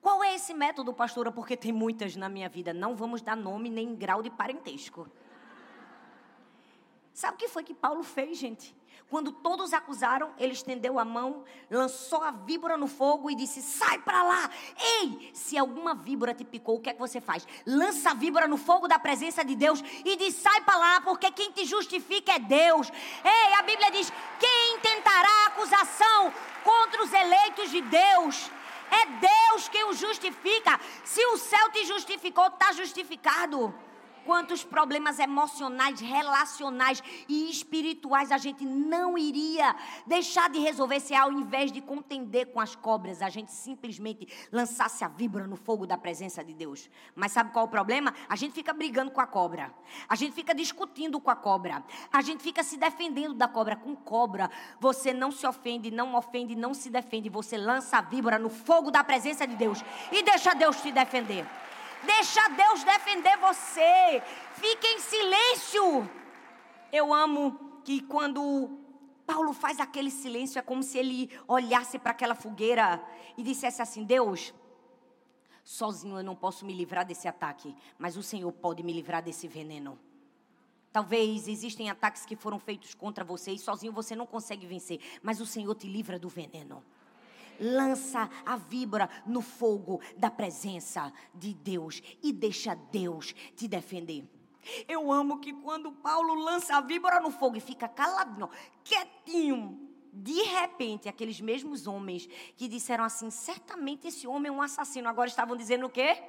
Qual 0.00 0.22
é 0.22 0.36
esse 0.36 0.54
método, 0.54 0.94
pastora? 0.94 1.32
Porque 1.32 1.56
tem 1.56 1.72
muitas 1.72 2.14
na 2.14 2.28
minha 2.28 2.48
vida. 2.48 2.72
Não 2.72 2.94
vamos 2.94 3.22
dar 3.22 3.36
nome 3.36 3.68
nem 3.68 3.92
grau 3.92 4.22
de 4.22 4.30
parentesco. 4.30 5.08
Sabe 7.12 7.34
o 7.34 7.38
que 7.38 7.48
foi 7.48 7.62
que 7.62 7.74
Paulo 7.74 8.02
fez, 8.02 8.38
gente? 8.38 8.74
Quando 9.12 9.30
todos 9.30 9.74
acusaram, 9.74 10.32
ele 10.38 10.54
estendeu 10.54 10.98
a 10.98 11.04
mão, 11.04 11.44
lançou 11.70 12.22
a 12.22 12.30
víbora 12.30 12.78
no 12.78 12.86
fogo 12.86 13.30
e 13.30 13.34
disse: 13.34 13.60
Sai 13.60 13.98
para 13.98 14.22
lá! 14.22 14.50
Ei, 14.80 15.30
se 15.34 15.58
alguma 15.58 15.94
víbora 15.94 16.32
te 16.32 16.44
picou, 16.44 16.76
o 16.76 16.80
que 16.80 16.88
é 16.88 16.94
que 16.94 16.98
você 16.98 17.20
faz? 17.20 17.46
Lança 17.66 18.12
a 18.12 18.14
víbora 18.14 18.48
no 18.48 18.56
fogo 18.56 18.88
da 18.88 18.98
presença 18.98 19.44
de 19.44 19.54
Deus 19.54 19.84
e 20.02 20.16
diz: 20.16 20.36
Sai 20.36 20.62
para 20.62 20.78
lá, 20.78 21.00
porque 21.02 21.30
quem 21.30 21.52
te 21.52 21.66
justifica 21.66 22.32
é 22.32 22.38
Deus. 22.38 22.90
Ei, 23.22 23.52
a 23.58 23.62
Bíblia 23.62 23.90
diz: 23.90 24.10
Quem 24.40 24.76
intentará 24.76 25.46
acusação 25.48 26.32
contra 26.64 27.02
os 27.02 27.12
eleitos 27.12 27.70
de 27.70 27.82
Deus? 27.82 28.50
É 28.90 29.06
Deus 29.06 29.68
quem 29.68 29.84
o 29.84 29.92
justifica. 29.92 30.80
Se 31.04 31.22
o 31.26 31.36
céu 31.36 31.70
te 31.70 31.84
justificou, 31.84 32.46
está 32.46 32.72
justificado. 32.72 33.74
Quantos 34.24 34.62
problemas 34.62 35.18
emocionais, 35.18 36.00
relacionais 36.00 37.02
e 37.28 37.50
espirituais 37.50 38.30
a 38.30 38.38
gente 38.38 38.64
não 38.64 39.18
iria 39.18 39.74
deixar 40.06 40.48
de 40.48 40.58
resolver 40.58 41.00
se 41.00 41.14
ao 41.14 41.32
invés 41.32 41.72
de 41.72 41.80
contender 41.80 42.52
com 42.52 42.60
as 42.60 42.76
cobras, 42.76 43.20
a 43.20 43.28
gente 43.28 43.52
simplesmente 43.52 44.28
lançasse 44.52 45.04
a 45.04 45.08
víbora 45.08 45.46
no 45.46 45.56
fogo 45.56 45.86
da 45.86 45.98
presença 45.98 46.44
de 46.44 46.54
Deus. 46.54 46.88
Mas 47.14 47.32
sabe 47.32 47.52
qual 47.52 47.64
é 47.64 47.68
o 47.68 47.70
problema? 47.70 48.14
A 48.28 48.36
gente 48.36 48.52
fica 48.52 48.72
brigando 48.72 49.10
com 49.10 49.20
a 49.20 49.26
cobra. 49.26 49.74
A 50.08 50.14
gente 50.14 50.32
fica 50.34 50.54
discutindo 50.54 51.20
com 51.20 51.30
a 51.30 51.36
cobra. 51.36 51.84
A 52.12 52.22
gente 52.22 52.42
fica 52.42 52.62
se 52.62 52.76
defendendo 52.76 53.34
da 53.34 53.48
cobra. 53.48 53.76
Com 53.76 53.96
cobra, 53.96 54.50
você 54.78 55.12
não 55.12 55.30
se 55.30 55.46
ofende, 55.46 55.90
não 55.90 56.14
ofende, 56.14 56.54
não 56.54 56.74
se 56.74 56.90
defende. 56.90 57.28
Você 57.28 57.56
lança 57.56 57.98
a 57.98 58.02
víbora 58.02 58.38
no 58.38 58.50
fogo 58.50 58.90
da 58.90 59.02
presença 59.02 59.46
de 59.46 59.56
Deus 59.56 59.82
e 60.10 60.22
deixa 60.22 60.54
Deus 60.54 60.80
te 60.80 60.92
defender. 60.92 61.46
Deixa 62.04 62.48
Deus 62.48 62.84
defender 62.84 63.36
você. 63.38 64.22
Fique 64.54 64.86
em 64.86 64.98
silêncio. 64.98 66.10
Eu 66.92 67.12
amo 67.12 67.80
que 67.84 68.02
quando 68.02 68.78
Paulo 69.26 69.52
faz 69.52 69.80
aquele 69.80 70.10
silêncio, 70.10 70.58
é 70.58 70.62
como 70.62 70.82
se 70.82 70.98
ele 70.98 71.30
olhasse 71.46 71.98
para 71.98 72.10
aquela 72.10 72.34
fogueira 72.34 73.02
e 73.36 73.42
dissesse 73.42 73.80
assim: 73.80 74.04
Deus, 74.04 74.52
sozinho 75.64 76.18
eu 76.18 76.24
não 76.24 76.34
posso 76.34 76.66
me 76.66 76.72
livrar 76.72 77.06
desse 77.06 77.28
ataque, 77.28 77.74
mas 77.98 78.16
o 78.16 78.22
Senhor 78.22 78.52
pode 78.52 78.82
me 78.82 78.92
livrar 78.92 79.22
desse 79.22 79.46
veneno. 79.46 79.98
Talvez 80.92 81.48
existem 81.48 81.88
ataques 81.88 82.26
que 82.26 82.36
foram 82.36 82.58
feitos 82.58 82.94
contra 82.94 83.24
você 83.24 83.52
e 83.52 83.58
sozinho 83.58 83.92
você 83.92 84.14
não 84.14 84.26
consegue 84.26 84.66
vencer, 84.66 85.00
mas 85.22 85.40
o 85.40 85.46
Senhor 85.46 85.74
te 85.74 85.86
livra 85.86 86.18
do 86.18 86.28
veneno 86.28 86.84
lança 87.60 88.28
a 88.44 88.56
víbora 88.56 89.08
no 89.26 89.40
fogo 89.40 90.00
da 90.16 90.30
presença 90.30 91.12
de 91.34 91.54
Deus 91.54 92.02
e 92.22 92.32
deixa 92.32 92.74
Deus 92.74 93.34
te 93.56 93.66
defender. 93.68 94.24
Eu 94.88 95.10
amo 95.10 95.40
que 95.40 95.52
quando 95.52 95.90
Paulo 95.90 96.34
lança 96.34 96.76
a 96.76 96.80
víbora 96.80 97.20
no 97.20 97.30
fogo 97.30 97.56
e 97.56 97.60
fica 97.60 97.88
caladinho, 97.88 98.48
quietinho, 98.84 99.88
de 100.12 100.42
repente, 100.42 101.08
aqueles 101.08 101.40
mesmos 101.40 101.86
homens 101.86 102.28
que 102.56 102.68
disseram 102.68 103.02
assim: 103.02 103.30
certamente 103.30 104.06
esse 104.08 104.26
homem 104.26 104.50
é 104.50 104.52
um 104.52 104.62
assassino, 104.62 105.08
agora 105.08 105.28
estavam 105.28 105.56
dizendo 105.56 105.86
o 105.86 105.90
quê? 105.90 106.22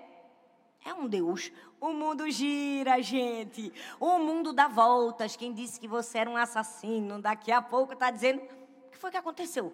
É 0.86 0.94
um 0.94 1.08
Deus. 1.08 1.51
O 1.80 1.94
mundo 1.94 2.30
gira, 2.30 3.01
gente. 3.01 3.72
O 4.00 4.20
mundo 4.20 4.51
dá 4.51 4.68
voltas. 4.68 5.36
Quem 5.36 5.53
disse 5.53 5.80
que 5.80 5.88
você 5.88 6.20
era 6.20 6.30
um 6.30 6.38
assassino, 6.38 7.22
daqui 7.22 7.51
a 7.51 7.62
pouco 7.62 7.94
está 7.94 8.10
dizendo: 8.10 8.42
o 8.42 8.92
que 8.92 8.98
foi 8.98 9.12
que 9.12 9.18
aconteceu? 9.18 9.74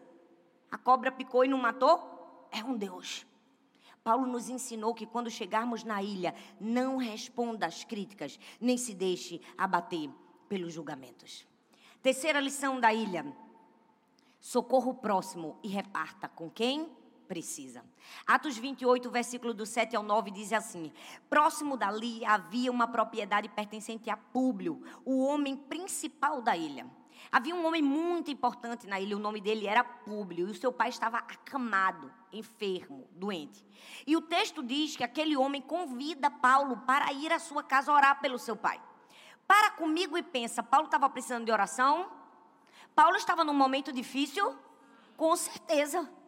A 0.72 0.78
cobra 0.78 1.12
picou 1.12 1.44
e 1.44 1.48
não 1.48 1.58
matou? 1.58 2.48
É 2.52 2.64
um 2.64 2.76
Deus. 2.76 3.26
Paulo 4.04 4.26
nos 4.26 4.50
ensinou 4.50 4.94
que 4.94 5.06
quando 5.06 5.30
chegarmos 5.30 5.84
na 5.84 6.02
ilha, 6.02 6.34
não 6.60 6.98
responda 6.98 7.66
às 7.66 7.84
críticas, 7.84 8.40
nem 8.60 8.78
se 8.78 8.94
deixe 8.94 9.42
abater 9.58 10.10
pelos 10.48 10.74
julgamentos. 10.74 11.46
Terceira 12.02 12.40
lição 12.40 12.80
da 12.80 12.94
ilha: 12.94 13.26
socorro 14.40 14.94
próximo 14.94 15.60
e 15.62 15.68
reparta 15.68 16.28
com 16.28 16.50
quem 16.50 16.90
precisa. 17.28 17.86
Atos 18.26 18.58
28, 18.58 19.12
versículo 19.12 19.54
do 19.54 19.66
7 19.66 19.96
ao 19.96 20.02
9 20.02 20.32
diz 20.32 20.52
assim: 20.54 20.92
Próximo 21.30 21.78
dali 21.78 22.26
havia 22.26 22.72
uma 22.72 22.88
propriedade 22.88 23.48
pertencente 23.50 24.10
a 24.10 24.18
Públio, 24.18 24.82
o 25.06 25.24
homem 25.24 25.56
principal 25.56 26.42
da 26.42 26.58
ilha. 26.58 26.90
Havia 27.32 27.56
um 27.56 27.66
homem 27.66 27.82
muito 27.82 28.32
importante 28.32 28.88
na 28.88 29.00
ilha, 29.00 29.16
o 29.16 29.20
nome 29.20 29.40
dele 29.40 29.68
era 29.68 29.84
Públio, 29.84 30.48
e 30.48 30.52
o 30.52 30.56
seu 30.56 30.72
pai 30.72 30.90
estava 30.90 31.18
acamado, 31.18 32.12
enfermo, 32.34 33.08
doente. 33.12 33.66
E 34.06 34.16
o 34.18 34.22
texto 34.22 34.64
diz 34.64 34.96
que 34.96 35.04
aquele 35.04 35.38
homem 35.38 35.62
convida 35.62 36.32
Paulo 36.32 36.78
para 36.88 37.12
ir 37.14 37.32
à 37.32 37.40
sua 37.40 37.64
casa 37.64 37.92
orar 37.92 38.20
pelo 38.20 38.40
seu 38.40 38.56
pai. 38.56 38.82
Para 39.48 39.72
comigo 39.72 40.18
e 40.18 40.24
pensa, 40.24 40.62
Paulo 40.62 40.86
estava 40.86 41.10
precisando 41.10 41.46
de 41.46 41.52
oração? 41.52 42.10
Paulo 42.96 43.16
estava 43.16 43.44
num 43.44 43.54
momento 43.54 43.92
difícil? 43.92 44.56
Com 45.16 45.36
certeza. 45.36 46.19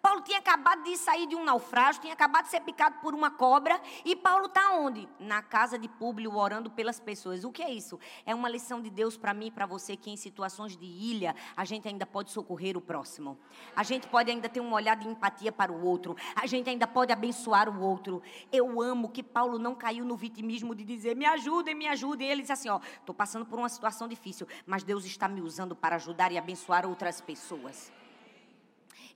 Paulo 0.00 0.22
tinha 0.22 0.38
acabado 0.38 0.82
de 0.82 0.96
sair 0.96 1.26
de 1.26 1.36
um 1.36 1.44
naufrágio, 1.44 2.00
tinha 2.00 2.12
acabado 2.12 2.44
de 2.44 2.50
ser 2.50 2.60
picado 2.60 2.98
por 3.00 3.14
uma 3.14 3.30
cobra, 3.30 3.80
e 4.04 4.14
Paulo 4.16 4.46
está 4.46 4.72
onde? 4.72 5.08
Na 5.18 5.42
casa 5.42 5.78
de 5.78 5.88
Públio, 5.88 6.36
orando 6.36 6.70
pelas 6.70 7.00
pessoas. 7.00 7.44
O 7.44 7.52
que 7.52 7.62
é 7.62 7.70
isso? 7.70 7.98
É 8.24 8.34
uma 8.34 8.48
lição 8.48 8.80
de 8.80 8.90
Deus 8.90 9.16
para 9.16 9.34
mim 9.34 9.46
e 9.46 9.50
para 9.50 9.66
você 9.66 9.96
que 9.96 10.10
em 10.10 10.16
situações 10.16 10.76
de 10.76 10.86
ilha, 10.86 11.34
a 11.56 11.64
gente 11.64 11.88
ainda 11.88 12.06
pode 12.06 12.30
socorrer 12.30 12.76
o 12.76 12.80
próximo. 12.80 13.38
A 13.74 13.82
gente 13.82 14.06
pode 14.06 14.30
ainda 14.30 14.48
ter 14.48 14.60
um 14.60 14.72
olhar 14.72 14.96
de 14.96 15.08
empatia 15.08 15.52
para 15.52 15.72
o 15.72 15.84
outro. 15.84 16.16
A 16.34 16.46
gente 16.46 16.68
ainda 16.70 16.86
pode 16.86 17.12
abençoar 17.12 17.68
o 17.68 17.80
outro. 17.80 18.22
Eu 18.52 18.80
amo 18.80 19.08
que 19.08 19.22
Paulo 19.22 19.58
não 19.58 19.74
caiu 19.74 20.04
no 20.04 20.16
vitimismo 20.16 20.74
de 20.74 20.84
dizer, 20.84 21.16
me 21.16 21.26
ajudem, 21.26 21.74
me 21.74 21.86
ajudem. 21.88 22.28
Ele 22.28 22.42
disse 22.42 22.52
assim, 22.52 22.68
ó, 22.68 22.80
estou 23.00 23.14
passando 23.14 23.46
por 23.46 23.58
uma 23.58 23.68
situação 23.68 24.08
difícil, 24.08 24.46
mas 24.66 24.82
Deus 24.82 25.04
está 25.04 25.28
me 25.28 25.40
usando 25.40 25.74
para 25.74 25.96
ajudar 25.96 26.32
e 26.32 26.38
abençoar 26.38 26.86
outras 26.86 27.20
pessoas. 27.20 27.92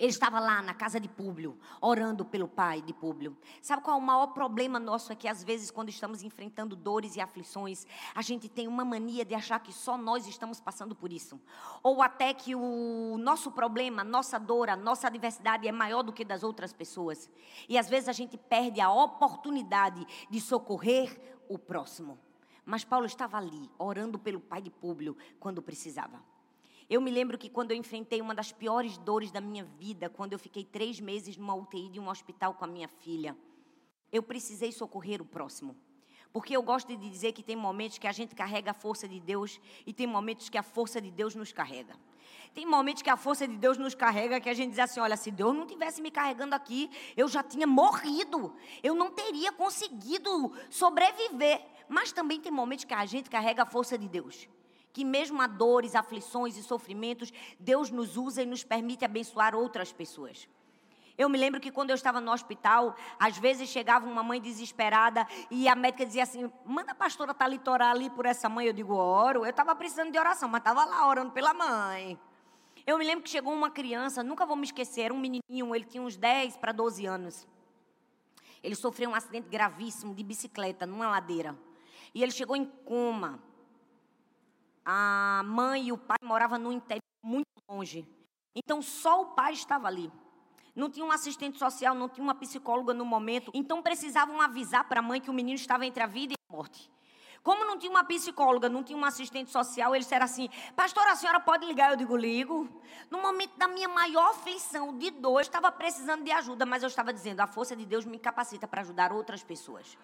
Ele 0.02 0.10
estava 0.10 0.40
lá 0.40 0.60
na 0.60 0.74
casa 0.74 0.98
de 0.98 1.08
Públio, 1.08 1.56
orando 1.80 2.24
pelo 2.24 2.48
pai 2.48 2.82
de 2.82 2.92
Públio. 2.92 3.38
Sabe 3.60 3.82
qual 3.82 3.96
é 3.96 4.00
o 4.00 4.02
maior 4.02 4.26
problema 4.34 4.80
nosso? 4.80 5.12
É 5.12 5.14
que 5.14 5.28
às 5.28 5.44
vezes, 5.44 5.70
quando 5.70 5.90
estamos 5.90 6.24
enfrentando 6.24 6.74
dores 6.74 7.14
e 7.14 7.20
aflições, 7.20 7.86
a 8.12 8.20
gente 8.20 8.48
tem 8.48 8.66
uma 8.66 8.84
mania 8.84 9.24
de 9.24 9.32
achar 9.32 9.60
que 9.60 9.72
só 9.72 9.96
nós 9.96 10.26
estamos 10.26 10.58
passando 10.58 10.92
por 10.92 11.12
isso. 11.12 11.40
Ou 11.84 12.02
até 12.02 12.34
que 12.34 12.52
o 12.52 13.16
nosso 13.16 13.52
problema, 13.52 14.02
nossa 14.02 14.40
dor, 14.40 14.70
a 14.70 14.74
nossa 14.74 15.06
adversidade 15.06 15.68
é 15.68 15.72
maior 15.72 16.02
do 16.02 16.12
que 16.12 16.24
das 16.24 16.42
outras 16.42 16.72
pessoas. 16.72 17.30
E 17.68 17.78
às 17.78 17.88
vezes 17.88 18.08
a 18.08 18.12
gente 18.12 18.36
perde 18.36 18.80
a 18.80 18.90
oportunidade 18.90 20.04
de 20.28 20.40
socorrer 20.40 21.16
o 21.48 21.56
próximo. 21.56 22.18
Mas 22.66 22.82
Paulo 22.82 23.06
estava 23.06 23.36
ali, 23.36 23.70
orando 23.78 24.18
pelo 24.18 24.40
pai 24.40 24.62
de 24.62 24.70
Públio, 24.70 25.16
quando 25.38 25.62
precisava. 25.62 26.20
Eu 26.88 27.00
me 27.00 27.10
lembro 27.10 27.38
que 27.38 27.48
quando 27.48 27.70
eu 27.70 27.76
enfrentei 27.76 28.20
uma 28.20 28.34
das 28.34 28.52
piores 28.52 28.98
dores 28.98 29.30
da 29.30 29.40
minha 29.40 29.64
vida, 29.64 30.08
quando 30.08 30.32
eu 30.32 30.38
fiquei 30.38 30.64
três 30.64 31.00
meses 31.00 31.36
numa 31.36 31.54
UTI 31.54 31.88
de 31.88 32.00
um 32.00 32.08
hospital 32.08 32.54
com 32.54 32.64
a 32.64 32.68
minha 32.68 32.88
filha, 32.88 33.36
eu 34.10 34.22
precisei 34.22 34.72
socorrer 34.72 35.22
o 35.22 35.24
próximo. 35.24 35.76
Porque 36.32 36.56
eu 36.56 36.62
gosto 36.62 36.88
de 36.88 37.10
dizer 37.10 37.32
que 37.32 37.42
tem 37.42 37.54
momentos 37.54 37.98
que 37.98 38.06
a 38.06 38.12
gente 38.12 38.34
carrega 38.34 38.70
a 38.70 38.74
força 38.74 39.06
de 39.06 39.20
Deus 39.20 39.60
e 39.86 39.92
tem 39.92 40.06
momentos 40.06 40.48
que 40.48 40.56
a 40.56 40.62
força 40.62 41.00
de 41.00 41.10
Deus 41.10 41.34
nos 41.34 41.52
carrega. 41.52 41.94
Tem 42.54 42.66
momentos 42.66 43.02
que 43.02 43.10
a 43.10 43.16
força 43.16 43.46
de 43.46 43.56
Deus 43.56 43.76
nos 43.76 43.94
carrega 43.94 44.40
que 44.40 44.48
a 44.48 44.54
gente 44.54 44.70
diz 44.70 44.78
assim: 44.78 45.00
olha, 45.00 45.16
se 45.16 45.30
Deus 45.30 45.54
não 45.54 45.66
tivesse 45.66 46.00
me 46.00 46.10
carregando 46.10 46.54
aqui, 46.54 46.90
eu 47.16 47.28
já 47.28 47.42
tinha 47.42 47.66
morrido. 47.66 48.54
Eu 48.82 48.94
não 48.94 49.10
teria 49.10 49.52
conseguido 49.52 50.52
sobreviver. 50.70 51.62
Mas 51.88 52.12
também 52.12 52.40
tem 52.40 52.52
momentos 52.52 52.86
que 52.86 52.94
a 52.94 53.04
gente 53.04 53.28
carrega 53.28 53.62
a 53.62 53.66
força 53.66 53.98
de 53.98 54.08
Deus 54.08 54.48
que 54.92 55.04
mesmo 55.04 55.40
a 55.40 55.46
dores, 55.46 55.94
aflições 55.94 56.56
e 56.56 56.62
sofrimentos, 56.62 57.32
Deus 57.58 57.90
nos 57.90 58.16
usa 58.16 58.42
e 58.42 58.46
nos 58.46 58.62
permite 58.62 59.04
abençoar 59.04 59.54
outras 59.54 59.92
pessoas. 59.92 60.48
Eu 61.16 61.28
me 61.28 61.38
lembro 61.38 61.60
que 61.60 61.70
quando 61.70 61.90
eu 61.90 61.94
estava 61.94 62.20
no 62.20 62.32
hospital, 62.32 62.96
às 63.18 63.36
vezes 63.36 63.68
chegava 63.68 64.06
uma 64.06 64.22
mãe 64.22 64.40
desesperada 64.40 65.26
e 65.50 65.68
a 65.68 65.74
médica 65.74 66.06
dizia 66.06 66.22
assim: 66.22 66.50
manda 66.64 66.92
a 66.92 66.94
pastora 66.94 67.34
Thalita 67.34 67.70
orar 67.70 67.90
ali 67.90 68.08
por 68.10 68.24
essa 68.24 68.48
mãe. 68.48 68.66
Eu 68.66 68.72
digo: 68.72 68.94
oro. 68.94 69.44
Eu 69.44 69.50
estava 69.50 69.74
precisando 69.74 70.10
de 70.10 70.18
oração, 70.18 70.48
mas 70.48 70.60
estava 70.60 70.84
lá 70.84 71.06
orando 71.06 71.32
pela 71.32 71.52
mãe. 71.52 72.18
Eu 72.86 72.98
me 72.98 73.04
lembro 73.04 73.22
que 73.22 73.30
chegou 73.30 73.52
uma 73.52 73.70
criança, 73.70 74.22
nunca 74.22 74.44
vou 74.44 74.56
me 74.56 74.64
esquecer, 74.64 75.02
era 75.02 75.14
um 75.14 75.18
menininho, 75.18 75.74
ele 75.74 75.84
tinha 75.84 76.02
uns 76.02 76.16
10 76.16 76.56
para 76.56 76.72
12 76.72 77.06
anos. 77.06 77.46
Ele 78.62 78.74
sofreu 78.74 79.10
um 79.10 79.14
acidente 79.14 79.48
gravíssimo 79.48 80.14
de 80.14 80.24
bicicleta 80.24 80.86
numa 80.86 81.08
ladeira. 81.08 81.56
E 82.14 82.22
ele 82.22 82.32
chegou 82.32 82.56
em 82.56 82.64
coma 82.64 83.40
a 84.84 85.42
mãe 85.44 85.88
e 85.88 85.92
o 85.92 85.98
pai 85.98 86.18
moravam 86.22 86.58
no 86.58 86.72
interior 86.72 87.02
muito 87.22 87.46
longe. 87.68 88.06
Então 88.54 88.82
só 88.82 89.22
o 89.22 89.26
pai 89.26 89.52
estava 89.52 89.86
ali. 89.86 90.10
Não 90.74 90.88
tinha 90.88 91.04
um 91.04 91.12
assistente 91.12 91.58
social, 91.58 91.94
não 91.94 92.08
tinha 92.08 92.24
uma 92.24 92.34
psicóloga 92.34 92.94
no 92.94 93.04
momento. 93.04 93.50
Então 93.54 93.82
precisavam 93.82 94.40
avisar 94.40 94.88
para 94.88 95.00
a 95.00 95.02
mãe 95.02 95.20
que 95.20 95.30
o 95.30 95.34
menino 95.34 95.56
estava 95.56 95.84
entre 95.86 96.02
a 96.02 96.06
vida 96.06 96.32
e 96.32 96.36
a 96.48 96.56
morte. 96.56 96.90
Como 97.42 97.64
não 97.64 97.76
tinha 97.76 97.90
uma 97.90 98.04
psicóloga, 98.04 98.68
não 98.68 98.84
tinha 98.84 98.96
um 98.96 99.04
assistente 99.04 99.50
social, 99.50 99.94
eles 99.94 100.06
disseram 100.06 100.24
assim: 100.24 100.48
Pastor, 100.76 101.06
a 101.08 101.16
senhora 101.16 101.40
pode 101.40 101.66
ligar? 101.66 101.90
Eu 101.90 101.96
digo: 101.96 102.16
ligo. 102.16 102.68
No 103.10 103.20
momento 103.20 103.58
da 103.58 103.66
minha 103.66 103.88
maior 103.88 104.30
aflição, 104.30 104.96
de 104.96 105.10
dor, 105.10 105.38
eu 105.38 105.40
estava 105.40 105.70
precisando 105.72 106.22
de 106.22 106.30
ajuda, 106.30 106.64
mas 106.64 106.82
eu 106.82 106.86
estava 106.86 107.12
dizendo: 107.12 107.40
a 107.40 107.46
força 107.46 107.74
de 107.74 107.84
Deus 107.84 108.04
me 108.04 108.18
capacita 108.18 108.68
para 108.68 108.82
ajudar 108.82 109.12
outras 109.12 109.42
pessoas. 109.42 109.98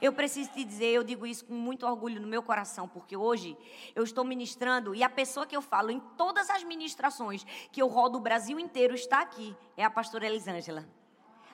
Eu 0.00 0.12
preciso 0.12 0.50
te 0.50 0.64
dizer, 0.64 0.86
eu 0.86 1.02
digo 1.02 1.26
isso 1.26 1.44
com 1.44 1.54
muito 1.54 1.86
orgulho 1.86 2.20
no 2.20 2.26
meu 2.26 2.42
coração, 2.42 2.86
porque 2.86 3.16
hoje 3.16 3.56
eu 3.94 4.04
estou 4.04 4.24
ministrando 4.24 4.94
e 4.94 5.02
a 5.02 5.08
pessoa 5.08 5.46
que 5.46 5.56
eu 5.56 5.62
falo 5.62 5.90
em 5.90 6.00
todas 6.16 6.50
as 6.50 6.62
ministrações 6.62 7.44
que 7.72 7.80
eu 7.80 7.88
rodo 7.88 8.18
o 8.18 8.20
Brasil 8.20 8.60
inteiro 8.60 8.94
está 8.94 9.20
aqui, 9.20 9.56
é 9.76 9.84
a 9.84 9.90
pastora 9.90 10.26
Elisângela. 10.26 10.86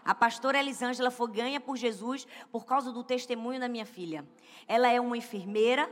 A 0.05 0.15
pastora 0.15 0.59
Elisângela 0.59 1.11
foi 1.11 1.31
ganha 1.31 1.61
por 1.61 1.77
Jesus 1.77 2.27
por 2.51 2.65
causa 2.65 2.91
do 2.91 3.05
testemunho 3.05 3.61
da 3.61 3.69
minha 3.69 3.87
filha. 3.87 4.27
Ela 4.67 4.89
é 4.89 5.01
uma 5.01 5.17
enfermeira 5.17 5.89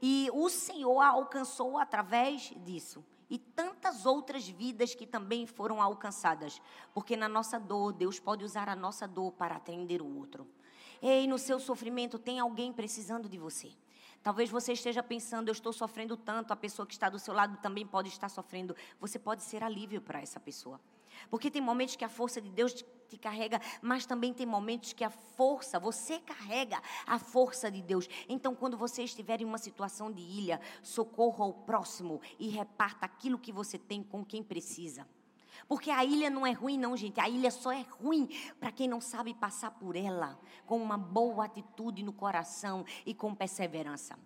e 0.00 0.30
o 0.32 0.48
Senhor 0.48 1.00
a 1.00 1.08
alcançou 1.08 1.76
através 1.76 2.52
disso. 2.64 3.04
E 3.28 3.36
tantas 3.36 4.06
outras 4.06 4.48
vidas 4.48 4.94
que 4.94 5.06
também 5.06 5.44
foram 5.46 5.82
alcançadas. 5.82 6.62
Porque 6.94 7.16
na 7.16 7.28
nossa 7.28 7.58
dor, 7.58 7.92
Deus 7.92 8.18
pode 8.18 8.44
usar 8.44 8.68
a 8.68 8.76
nossa 8.76 9.06
dor 9.06 9.32
para 9.32 9.56
atender 9.56 10.00
o 10.00 10.16
outro. 10.16 10.46
Ei, 11.00 11.26
no 11.26 11.38
seu 11.38 11.60
sofrimento 11.60 12.18
tem 12.18 12.40
alguém 12.40 12.72
precisando 12.72 13.28
de 13.28 13.38
você. 13.38 13.70
Talvez 14.22 14.50
você 14.50 14.72
esteja 14.72 15.02
pensando, 15.02 15.48
eu 15.48 15.52
estou 15.52 15.72
sofrendo 15.72 16.16
tanto, 16.16 16.52
a 16.52 16.56
pessoa 16.56 16.86
que 16.86 16.92
está 16.92 17.08
do 17.08 17.18
seu 17.18 17.32
lado 17.32 17.56
também 17.58 17.86
pode 17.86 18.08
estar 18.08 18.28
sofrendo. 18.28 18.74
Você 19.00 19.18
pode 19.18 19.42
ser 19.42 19.62
alívio 19.62 20.00
para 20.00 20.20
essa 20.20 20.40
pessoa. 20.40 20.80
Porque 21.30 21.50
tem 21.50 21.62
momentos 21.62 21.96
que 21.96 22.04
a 22.04 22.08
força 22.08 22.40
de 22.40 22.50
Deus 22.50 22.84
te 23.08 23.16
carrega, 23.16 23.60
mas 23.80 24.06
também 24.06 24.34
tem 24.34 24.46
momentos 24.46 24.92
que 24.92 25.04
a 25.04 25.10
força, 25.10 25.78
você 25.78 26.18
carrega 26.18 26.80
a 27.06 27.18
força 27.18 27.70
de 27.70 27.80
Deus. 27.80 28.08
Então, 28.28 28.54
quando 28.54 28.76
você 28.76 29.02
estiver 29.02 29.40
em 29.40 29.44
uma 29.44 29.58
situação 29.58 30.12
de 30.12 30.20
ilha, 30.20 30.60
socorra 30.82 31.44
o 31.44 31.52
próximo 31.52 32.20
e 32.38 32.48
reparta 32.48 33.06
aquilo 33.06 33.38
que 33.38 33.52
você 33.52 33.78
tem 33.78 34.02
com 34.02 34.24
quem 34.24 34.42
precisa. 34.42 35.06
Porque 35.66 35.90
a 35.90 36.04
ilha 36.04 36.30
não 36.30 36.46
é 36.46 36.52
ruim, 36.52 36.78
não, 36.78 36.96
gente. 36.96 37.20
A 37.20 37.28
ilha 37.28 37.50
só 37.50 37.72
é 37.72 37.84
ruim 38.00 38.28
para 38.60 38.70
quem 38.70 38.86
não 38.86 39.00
sabe 39.00 39.34
passar 39.34 39.70
por 39.72 39.96
ela 39.96 40.38
com 40.66 40.80
uma 40.80 40.98
boa 40.98 41.44
atitude 41.44 42.02
no 42.02 42.12
coração 42.12 42.84
e 43.04 43.14
com 43.14 43.34
perseverança. 43.34 44.18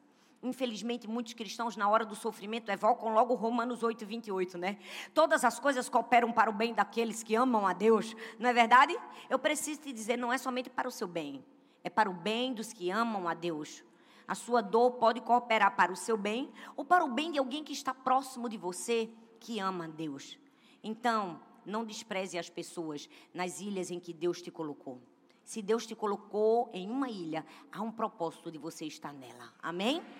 Infelizmente, 0.42 1.06
muitos 1.06 1.34
cristãos, 1.34 1.76
na 1.76 1.88
hora 1.88 2.04
do 2.04 2.16
sofrimento, 2.16 2.68
evocam 2.68 3.14
logo 3.14 3.32
Romanos 3.34 3.84
8, 3.84 4.04
28, 4.04 4.58
né? 4.58 4.76
Todas 5.14 5.44
as 5.44 5.60
coisas 5.60 5.88
cooperam 5.88 6.32
para 6.32 6.50
o 6.50 6.52
bem 6.52 6.74
daqueles 6.74 7.22
que 7.22 7.36
amam 7.36 7.64
a 7.64 7.72
Deus, 7.72 8.16
não 8.40 8.50
é 8.50 8.52
verdade? 8.52 8.98
Eu 9.30 9.38
preciso 9.38 9.82
te 9.82 9.92
dizer, 9.92 10.16
não 10.16 10.32
é 10.32 10.38
somente 10.38 10.68
para 10.68 10.88
o 10.88 10.90
seu 10.90 11.06
bem, 11.06 11.44
é 11.84 11.88
para 11.88 12.10
o 12.10 12.12
bem 12.12 12.52
dos 12.52 12.72
que 12.72 12.90
amam 12.90 13.28
a 13.28 13.34
Deus. 13.34 13.84
A 14.26 14.34
sua 14.34 14.60
dor 14.60 14.92
pode 14.92 15.20
cooperar 15.20 15.76
para 15.76 15.92
o 15.92 15.96
seu 15.96 16.16
bem 16.16 16.52
ou 16.76 16.84
para 16.84 17.04
o 17.04 17.08
bem 17.08 17.30
de 17.30 17.38
alguém 17.38 17.62
que 17.62 17.72
está 17.72 17.94
próximo 17.94 18.48
de 18.48 18.56
você 18.56 19.10
que 19.38 19.60
ama 19.60 19.84
a 19.84 19.88
Deus. 19.88 20.38
Então, 20.82 21.40
não 21.64 21.84
despreze 21.84 22.38
as 22.38 22.50
pessoas 22.50 23.08
nas 23.32 23.60
ilhas 23.60 23.90
em 23.90 24.00
que 24.00 24.12
Deus 24.12 24.42
te 24.42 24.50
colocou. 24.50 25.00
Se 25.44 25.62
Deus 25.62 25.86
te 25.86 25.94
colocou 25.94 26.70
em 26.72 26.88
uma 26.88 27.08
ilha, 27.08 27.44
há 27.70 27.82
um 27.82 27.90
propósito 27.90 28.50
de 28.50 28.58
você 28.58 28.86
estar 28.86 29.12
nela. 29.12 29.52
Amém? 29.60 30.02